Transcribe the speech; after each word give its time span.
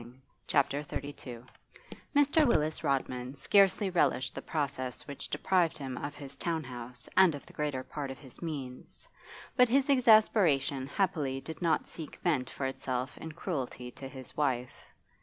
CHAPTER 0.47 0.81
XXXII 0.81 1.41
Mr. 2.15 2.47
Willis 2.47 2.83
Rodman 2.83 3.35
scarcely 3.35 3.91
relished 3.91 4.33
the 4.33 4.41
process 4.41 5.05
which 5.05 5.29
deprived 5.29 5.77
him 5.77 5.95
of 5.95 6.15
his 6.15 6.35
town 6.35 6.63
house 6.63 7.07
and 7.15 7.35
of 7.35 7.45
the 7.45 7.53
greater 7.53 7.83
part 7.83 8.09
of 8.09 8.17
his 8.17 8.41
means, 8.41 9.07
but 9.55 9.69
his 9.69 9.91
exasperation 9.91 10.87
happily 10.87 11.39
did 11.39 11.61
not 11.61 11.85
seek 11.87 12.15
vent 12.23 12.49
for 12.49 12.65
itself 12.65 13.15
in 13.19 13.33
cruelty 13.33 13.91
to 13.91 14.07
his 14.07 14.35
wife. 14.35 14.85